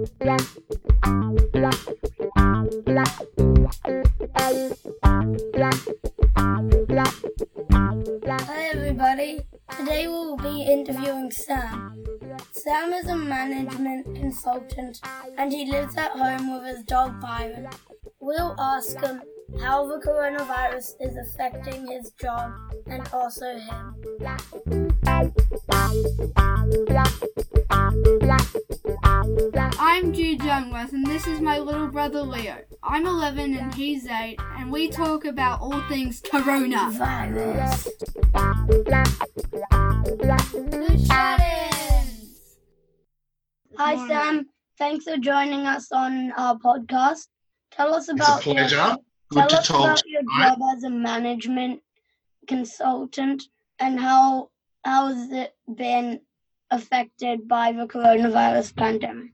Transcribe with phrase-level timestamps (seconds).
[0.00, 0.06] Hi
[8.72, 9.40] everybody.
[9.76, 12.02] Today we'll be interviewing Sam.
[12.52, 15.00] Sam is a management consultant
[15.36, 17.68] and he lives at home with his dog Byron.
[18.20, 19.20] We'll ask him
[19.60, 22.54] how the coronavirus is affecting his job
[22.86, 23.96] and also him.
[29.82, 32.56] I'm Jude Youngworth, and this is my little brother Leo.
[32.82, 36.90] I'm 11 and he's 8, and we talk about all things Corona.
[36.92, 37.84] Virus.
[40.54, 42.56] The shut-ins.
[43.78, 44.08] Hi.
[44.08, 44.46] Sam.
[44.78, 47.28] Thanks for joining us on our podcast.
[47.70, 48.98] Tell us It's a about your- Tell
[49.32, 50.48] Good to us talk about to your tonight.
[50.48, 51.80] job as a management
[52.48, 53.44] consultant
[53.78, 54.50] and how
[54.84, 56.20] how has it been
[56.70, 59.32] affected by the coronavirus pandemic?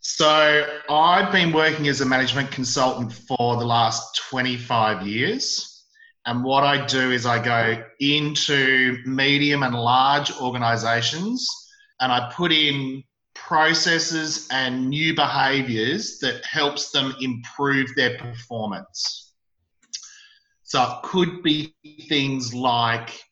[0.00, 5.84] So, I've been working as a management consultant for the last 25 years.
[6.26, 11.48] And what I do is I go into medium and large organizations
[12.00, 13.02] and I put in
[13.34, 19.34] processes and new behaviors that helps them improve their performance.
[20.62, 21.74] So it could be
[22.08, 23.22] things like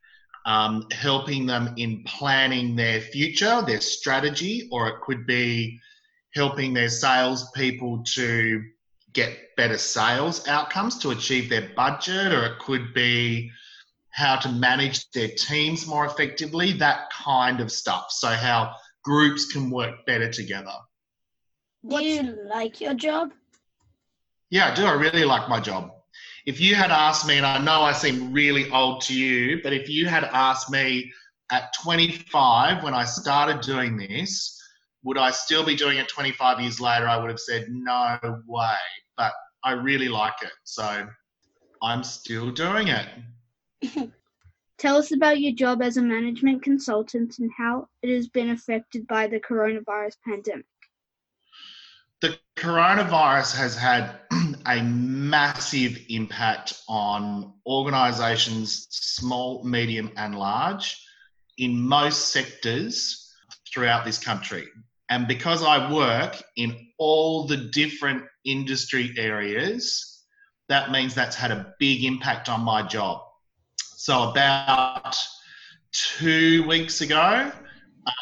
[0.47, 5.79] um, helping them in planning their future, their strategy, or it could be
[6.35, 8.63] helping their salespeople to
[9.13, 13.51] get better sales outcomes to achieve their budget, or it could be
[14.11, 18.07] how to manage their teams more effectively, that kind of stuff.
[18.11, 20.73] So, how groups can work better together.
[21.87, 23.33] Do you like your job?
[24.51, 24.85] Yeah, I do.
[24.85, 25.93] I really like my job.
[26.47, 29.73] If you had asked me, and I know I seem really old to you, but
[29.73, 31.13] if you had asked me
[31.51, 34.57] at 25 when I started doing this,
[35.03, 37.09] would I still be doing it 25 years later?
[37.09, 38.77] I would have said no way.
[39.17, 39.33] But
[39.65, 40.53] I really like it.
[40.65, 41.07] So
[41.83, 43.09] I'm still doing it.
[44.79, 49.07] Tell us about your job as a management consultant and how it has been affected
[49.07, 50.65] by the coronavirus pandemic.
[52.21, 54.21] the coronavirus has had
[54.67, 61.05] a massive impact on organizations, small, medium, and large,
[61.59, 63.33] in most sectors
[63.73, 64.67] throughout this country.
[65.11, 70.25] And because I work in all the different industry areas,
[70.69, 73.21] that means that's had a big impact on my job.
[73.77, 75.17] So, about
[75.93, 77.51] two weeks ago,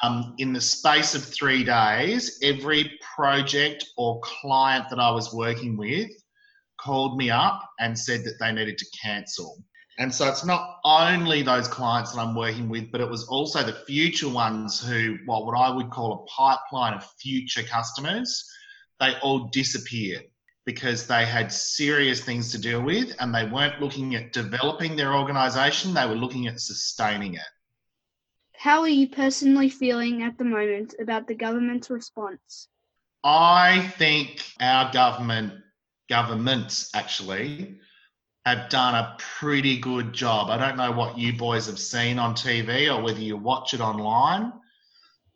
[0.02, 5.76] um, in the space of three days, every project or client that I was working
[5.76, 6.10] with
[6.78, 9.62] called me up and said that they needed to cancel.
[9.98, 13.64] And so it's not only those clients that I'm working with, but it was also
[13.64, 18.48] the future ones who, well, what I would call a pipeline of future customers,
[19.00, 20.24] they all disappeared
[20.64, 25.14] because they had serious things to deal with and they weren't looking at developing their
[25.14, 27.50] organization, they were looking at sustaining it.
[28.54, 32.68] How are you personally feeling at the moment about the government's response?
[33.24, 35.54] I think our government,
[36.08, 37.78] governments actually,
[38.46, 40.48] have done a pretty good job.
[40.48, 43.80] I don't know what you boys have seen on TV or whether you watch it
[43.80, 44.52] online,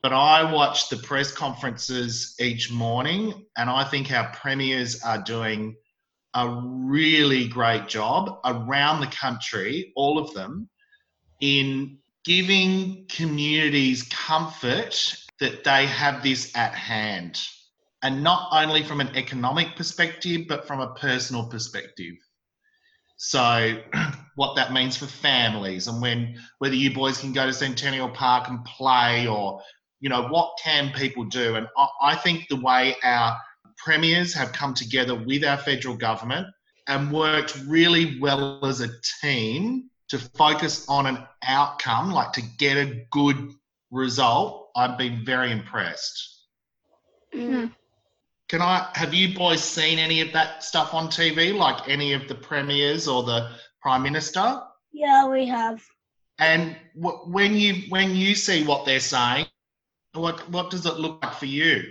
[0.03, 5.77] but I watch the press conferences each morning, and I think our premiers are doing
[6.35, 10.69] a really great job around the country, all of them,
[11.41, 17.41] in giving communities comfort that they have this at hand.
[18.03, 22.15] And not only from an economic perspective, but from a personal perspective.
[23.17, 23.81] So,
[24.35, 28.49] what that means for families, and when whether you boys can go to Centennial Park
[28.49, 29.63] and play, or
[30.01, 31.55] you know, what can people do?
[31.55, 33.39] And I, I think the way our
[33.77, 36.49] premiers have come together with our federal government
[36.89, 38.89] and worked really well as a
[39.21, 43.53] team to focus on an outcome, like to get a good
[43.91, 46.41] result, I've been very impressed.
[47.35, 47.73] Mm.
[48.53, 52.29] Can I have you boys seen any of that stuff on TV, like any of
[52.29, 53.49] the premiers or the
[53.81, 54.61] prime minister?
[54.93, 55.83] Yeah, we have.
[56.39, 59.47] And wh- when you when you see what they're saying,
[60.13, 61.83] what what does it look like for you?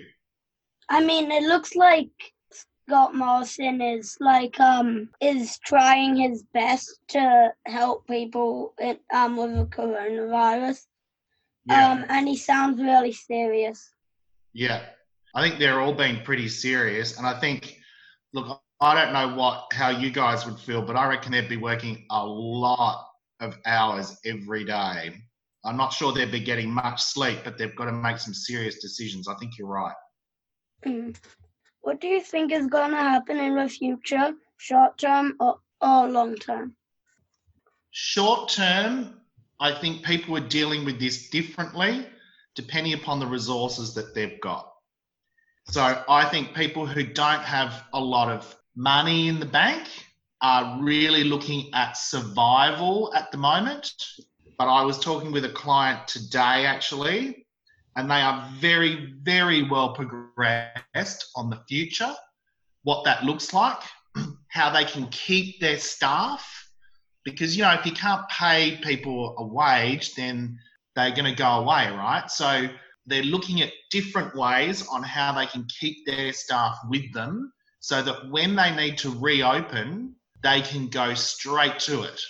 [0.88, 2.12] I mean, it looks like
[2.52, 9.56] Scott Morrison is like um is trying his best to help people in, um with
[9.56, 10.86] the coronavirus.
[11.72, 13.94] Um, and he sounds really serious.
[14.54, 14.81] Yeah,
[15.33, 17.78] I think they're all being pretty serious, and I think,
[18.33, 21.57] look, I don't know what how you guys would feel, but I reckon they'd be
[21.57, 23.07] working a lot
[23.39, 25.22] of hours every day.
[25.63, 28.80] I'm not sure they'd be getting much sleep, but they've got to make some serious
[28.80, 29.28] decisions.
[29.28, 29.95] I think you're right.
[30.86, 31.16] Mm.
[31.81, 36.07] What do you think is going to happen in the future, short term or, or
[36.07, 36.75] long term?
[37.92, 39.22] Short term,
[39.60, 42.07] I think people are dealing with this differently
[42.56, 44.70] depending upon the resources that they've got.
[45.71, 49.88] So I think people who don't have a lot of money in the bank
[50.41, 53.94] are really looking at survival at the moment.
[54.57, 57.47] But I was talking with a client today actually,
[57.95, 62.13] and they are very, very well progressed on the future,
[62.83, 63.79] what that looks like,
[64.50, 66.68] how they can keep their staff.
[67.23, 70.59] Because, you know, if you can't pay people a wage, then
[70.97, 72.29] they're going to go away, right?
[72.29, 72.68] So
[73.06, 78.01] they're looking at different ways on how they can keep their staff with them so
[78.01, 82.21] that when they need to reopen, they can go straight to it.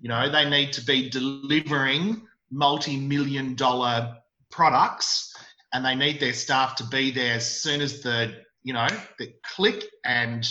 [0.00, 4.16] You know, they need to be delivering multi million dollar
[4.50, 5.34] products
[5.72, 8.88] and they need their staff to be there as soon as the, you know,
[9.18, 10.48] the click and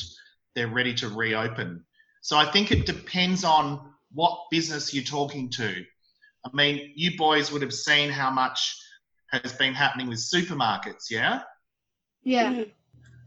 [0.55, 1.83] they're ready to reopen.
[2.21, 5.83] So I think it depends on what business you're talking to.
[6.45, 8.77] I mean, you boys would have seen how much
[9.31, 11.41] has been happening with supermarkets, yeah?
[12.23, 12.53] Yeah.
[12.53, 12.71] Mm.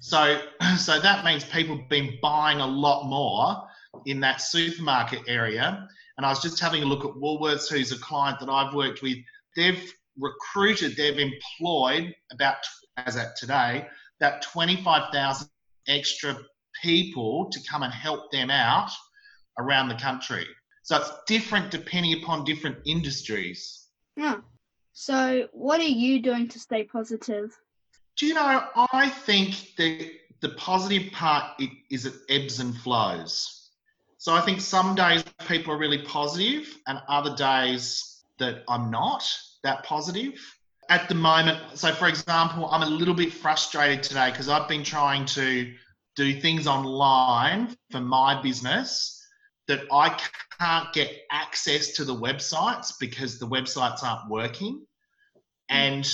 [0.00, 0.40] So,
[0.78, 3.68] so that means people have been buying a lot more
[4.06, 5.88] in that supermarket area.
[6.16, 9.02] And I was just having a look at Woolworths, who's a client that I've worked
[9.02, 9.18] with.
[9.56, 12.56] They've recruited, they've employed about,
[12.96, 13.86] as at today,
[14.20, 15.48] about 25,000
[15.88, 16.36] extra
[16.82, 18.90] people to come and help them out
[19.58, 20.46] around the country.
[20.82, 23.88] So it's different depending upon different industries.
[24.16, 24.38] Yeah.
[24.92, 27.56] So, what are you doing to stay positive?
[28.16, 31.60] Do you know, I think the, the positive part
[31.90, 33.70] is it ebbs and flows.
[34.18, 39.28] So I think some days people are really positive and other days that I'm not
[39.64, 40.34] that positive.
[40.88, 44.84] At the moment, so for example, I'm a little bit frustrated today because I've been
[44.84, 45.72] trying to
[46.16, 49.21] do things online for my business
[49.68, 50.18] that I
[50.58, 54.84] can't get access to the websites because the websites aren't working.
[55.68, 56.08] And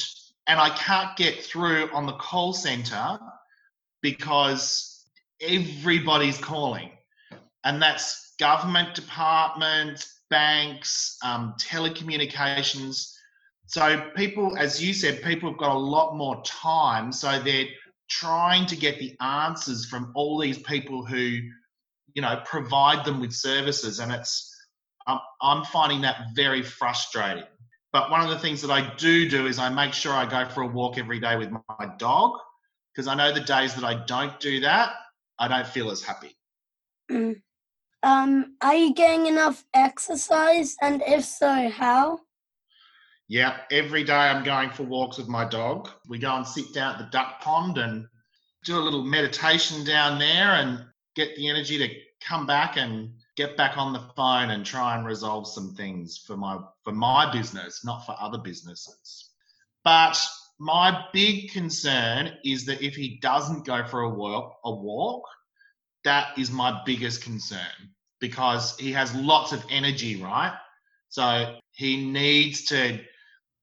[0.46, 3.18] and I can't get through on the call center
[4.00, 5.04] because
[5.40, 6.90] everybody's calling.
[7.64, 13.12] And that's government departments, banks, um, telecommunications.
[13.66, 17.12] So people, as you said, people have got a lot more time.
[17.12, 17.66] So they're
[18.08, 21.40] trying to get the answers from all these people who,
[22.14, 23.98] you know, provide them with services.
[23.98, 24.54] And it's,
[25.06, 27.44] um, I'm finding that very frustrating.
[27.92, 30.48] But one of the things that I do do is I make sure I go
[30.48, 32.38] for a walk every day with my dog
[32.94, 34.92] because I know the days that I don't do that,
[35.38, 36.36] I don't feel as happy.
[37.10, 37.40] Mm.
[38.02, 40.76] Um, are you getting enough exercise?
[40.82, 42.20] And if so, how?
[43.28, 45.88] Yeah, every day I'm going for walks with my dog.
[46.08, 48.06] We go and sit down at the duck pond and
[48.64, 50.84] do a little meditation down there and
[51.18, 51.88] get the energy to
[52.26, 56.36] come back and get back on the phone and try and resolve some things for
[56.36, 59.30] my for my business, not for other businesses.
[59.84, 60.16] But
[60.60, 65.24] my big concern is that if he doesn't go for a walk, a walk,
[66.04, 70.56] that is my biggest concern because he has lots of energy, right?
[71.08, 73.00] So he needs to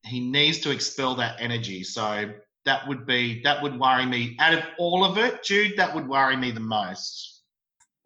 [0.04, 1.84] he needs to expel that energy.
[1.84, 2.34] So
[2.66, 4.36] that would be that would worry me.
[4.40, 7.35] Out of all of it, Jude, that would worry me the most.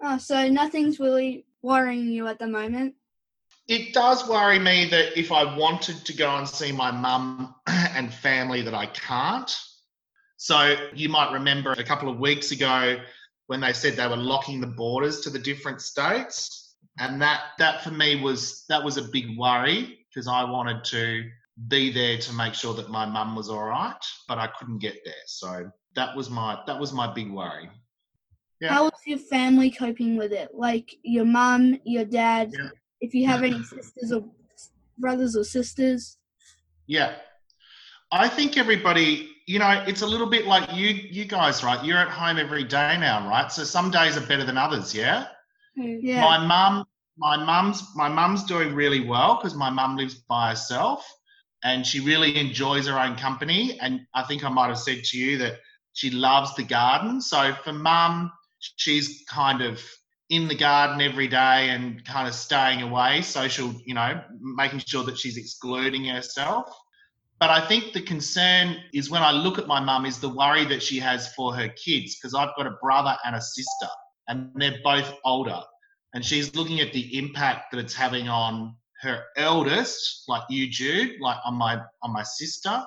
[0.01, 2.95] Oh, so nothing's really worrying you at the moment.
[3.67, 8.13] It does worry me that if I wanted to go and see my mum and
[8.13, 9.55] family that I can't.
[10.37, 12.97] So you might remember a couple of weeks ago
[13.47, 16.75] when they said they were locking the borders to the different states.
[16.97, 21.29] And that that for me was that was a big worry because I wanted to
[21.67, 24.97] be there to make sure that my mum was all right, but I couldn't get
[25.03, 25.13] there.
[25.25, 27.69] So that was my that was my big worry.
[28.61, 28.73] Yeah.
[28.73, 30.49] How is your family coping with it?
[30.53, 32.69] Like your mum, your dad, Yeah.
[33.01, 34.25] if you have any sisters or
[34.97, 36.17] brothers or sisters.
[36.87, 37.15] Yeah.
[38.11, 41.83] I think everybody, you know, it's a little bit like you you guys, right?
[41.85, 43.51] You're at home every day now, right?
[43.51, 45.27] So some days are better than others, yeah?
[45.77, 45.99] Mm.
[46.01, 46.21] Yeah.
[46.21, 46.85] My mum
[47.17, 51.05] my mum's my mum's doing really well because my mum lives by herself
[51.63, 55.17] and she really enjoys her own company and I think I might have said to
[55.17, 55.59] you that
[55.93, 57.19] she loves the garden.
[57.21, 59.81] So for mum, she's kind of
[60.29, 65.03] in the garden every day and kind of staying away, social, you know, making sure
[65.03, 66.71] that she's excluding herself.
[67.39, 70.65] But I think the concern is when I look at my mum is the worry
[70.65, 73.87] that she has for her kids because I've got a brother and a sister
[74.27, 75.61] and they're both older.
[76.13, 81.21] And she's looking at the impact that it's having on her eldest, like you, Jude,
[81.21, 82.83] like on my on my sister.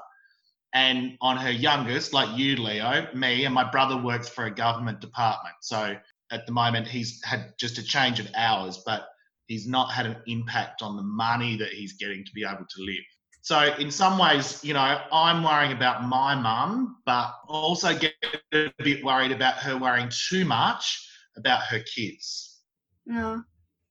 [0.75, 5.01] And on her youngest, like you, Leo, me and my brother works for a government
[5.01, 5.57] department.
[5.61, 5.97] So
[6.31, 9.09] at the moment, he's had just a change of hours, but
[9.47, 12.83] he's not had an impact on the money that he's getting to be able to
[12.83, 13.05] live.
[13.43, 18.15] So in some ways, you know, I'm worrying about my mum, but also get
[18.55, 22.61] a bit worried about her worrying too much about her kids.
[23.05, 23.43] No.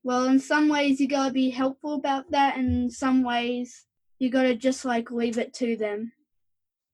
[0.03, 3.85] Well, in some ways you gotta be helpful about that, and in some ways
[4.19, 6.13] you gotta just like leave it to them.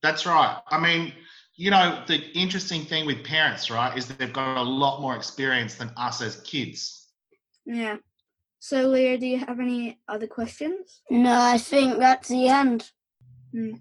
[0.07, 0.57] That's right.
[0.69, 1.11] I mean,
[1.57, 5.17] you know, the interesting thing with parents, right, is that they've got a lot more
[5.17, 7.09] experience than us as kids.
[7.65, 7.97] Yeah.
[8.59, 11.01] So, Leo, do you have any other questions?
[11.09, 12.89] No, I think that's the end.
[13.51, 13.73] Hmm.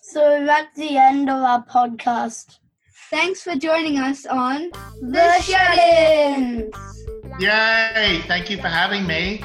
[0.00, 2.60] So that's the end of our podcast.
[3.10, 4.70] Thanks for joining us on
[5.02, 6.74] The Shut-ins.
[7.40, 8.22] Yay!
[8.26, 9.44] Thank you for having me.